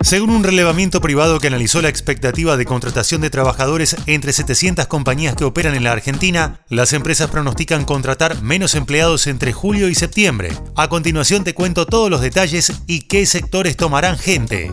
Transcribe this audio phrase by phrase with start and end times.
[0.00, 5.36] Según un relevamiento privado que analizó la expectativa de contratación de trabajadores entre 700 compañías
[5.36, 10.50] que operan en la Argentina, las empresas pronostican contratar menos empleados entre julio y septiembre.
[10.76, 14.72] A continuación te cuento todos los detalles y qué sectores tomarán gente.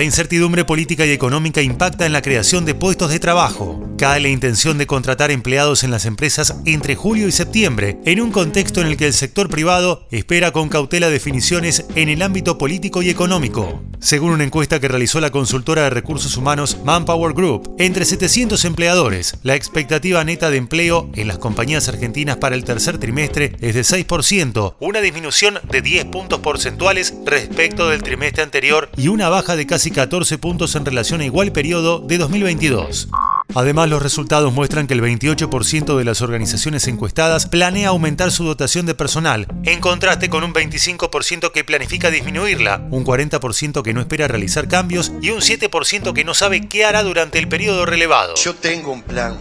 [0.00, 3.86] La incertidumbre política y económica impacta en la creación de puestos de trabajo.
[3.98, 8.32] Cae la intención de contratar empleados en las empresas entre julio y septiembre, en un
[8.32, 13.02] contexto en el que el sector privado espera con cautela definiciones en el ámbito político
[13.02, 13.82] y económico.
[14.00, 19.36] Según una encuesta que realizó la consultora de recursos humanos Manpower Group, entre 700 empleadores,
[19.42, 23.82] la expectativa neta de empleo en las compañías argentinas para el tercer trimestre es de
[23.82, 29.66] 6%, una disminución de 10 puntos porcentuales respecto del trimestre anterior y una baja de
[29.66, 33.08] casi 14 puntos en relación a igual periodo de 2022.
[33.54, 38.86] Además, los resultados muestran que el 28% de las organizaciones encuestadas planea aumentar su dotación
[38.86, 44.28] de personal, en contraste con un 25% que planifica disminuirla, un 40% que no espera
[44.28, 48.34] realizar cambios y un 7% que no sabe qué hará durante el periodo relevado.
[48.36, 49.38] Yo tengo un plan.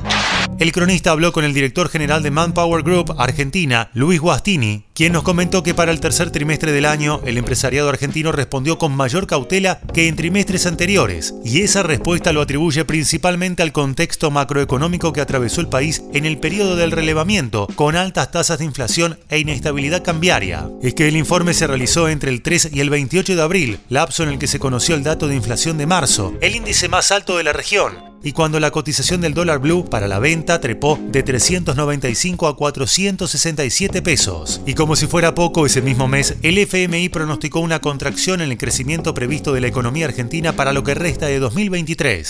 [0.60, 5.24] El cronista habló con el director general de Manpower Group Argentina, Luis Guastini, quien nos
[5.24, 9.80] comentó que para el tercer trimestre del año el empresariado argentino respondió con mayor cautela
[9.94, 15.62] que en trimestres anteriores, y esa respuesta lo atribuye principalmente al contexto macroeconómico que atravesó
[15.62, 20.68] el país en el periodo del relevamiento, con altas tasas de inflación e inestabilidad cambiaria.
[20.84, 24.24] Es que el informe se realizó entre el 3 y el 28 de abril, lapso
[24.24, 27.38] en el que se conoció el dato de inflación de marzo, el índice más alto
[27.38, 31.24] de la región, y cuando la cotización del dólar blue para la venta trepó de
[31.24, 34.62] 395 a 467 pesos.
[34.66, 38.58] Y como si fuera poco, ese mismo mes, el FMI pronosticó una contracción en el
[38.58, 42.28] crecimiento previsto de la economía argentina para lo que resta de 2023.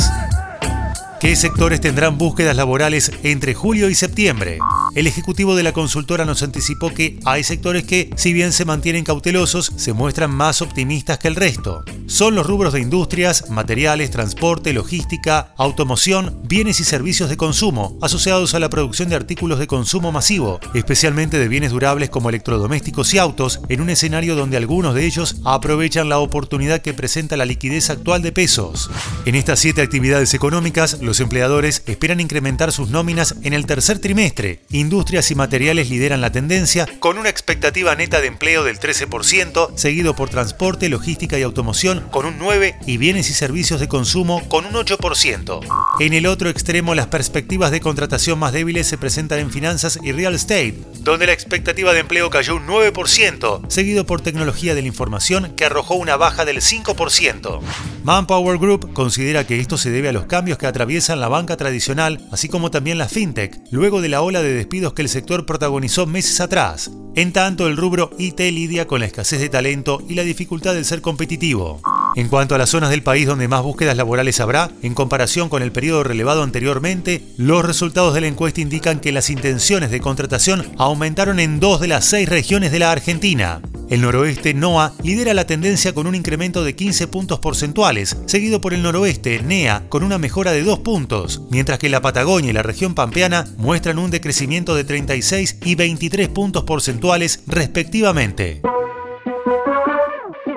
[1.20, 4.60] ¿Qué sectores tendrán búsquedas laborales entre julio y septiembre?
[5.00, 9.06] El ejecutivo de la consultora nos anticipó que hay sectores que, si bien se mantienen
[9.06, 11.86] cautelosos, se muestran más optimistas que el resto.
[12.08, 18.56] Son los rubros de industrias, materiales, transporte, logística, automoción, bienes y servicios de consumo, asociados
[18.56, 23.20] a la producción de artículos de consumo masivo, especialmente de bienes durables como electrodomésticos y
[23.20, 27.90] autos, en un escenario donde algunos de ellos aprovechan la oportunidad que presenta la liquidez
[27.90, 28.92] actual de pesos.
[29.24, 34.60] En estas siete actividades económicas, los empleadores esperan incrementar sus nóminas en el tercer trimestre.
[34.90, 40.16] Industrias y materiales lideran la tendencia con una expectativa neta de empleo del 13%, seguido
[40.16, 44.66] por transporte, logística y automoción con un 9% y bienes y servicios de consumo con
[44.66, 45.60] un 8%.
[46.00, 50.12] En el otro extremo, las perspectivas de contratación más débiles se presentan en finanzas y
[50.12, 54.88] real estate, donde la expectativa de empleo cayó un 9%, seguido por tecnología de la
[54.88, 57.62] información que arrojó una baja del 5%.
[58.04, 62.26] Manpower Group considera que esto se debe a los cambios que atraviesan la banca tradicional,
[62.32, 66.08] así como también la fintech, luego de la ola de despidos que el sector protagonizó
[66.08, 66.92] meses atrás.
[67.16, 70.84] En tanto, el rubro IT lidia con la escasez de talento y la dificultad de
[70.86, 71.82] ser competitivo.
[72.16, 75.62] En cuanto a las zonas del país donde más búsquedas laborales habrá, en comparación con
[75.62, 80.66] el periodo relevado anteriormente, los resultados de la encuesta indican que las intenciones de contratación
[80.78, 83.62] aumentaron en dos de las seis regiones de la Argentina.
[83.90, 88.76] El noroeste, NOA, lidera la tendencia con un incremento de 15 puntos porcentuales, seguido por
[88.76, 92.62] el noroeste, NEA, con una mejora de 2 puntos, mientras que la Patagonia y la
[92.62, 98.62] región pampeana muestran un decrecimiento de 36 y 23 puntos porcentuales respectivamente.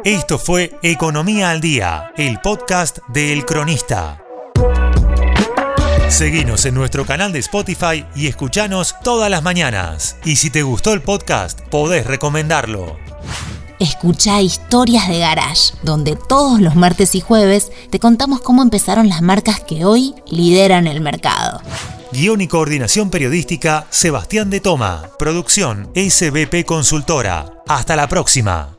[0.05, 4.23] Esto fue Economía al Día, el podcast de El Cronista.
[6.13, 10.19] Seguinos en nuestro canal de Spotify y escuchanos todas las mañanas.
[10.27, 12.99] Y si te gustó el podcast, podés recomendarlo.
[13.79, 19.23] Escucha Historias de Garage, donde todos los martes y jueves te contamos cómo empezaron las
[19.23, 21.63] marcas que hoy lideran el mercado.
[22.13, 25.09] Guión y coordinación periodística Sebastián de Toma.
[25.19, 27.55] Producción SBP Consultora.
[27.67, 28.72] Hasta la próxima.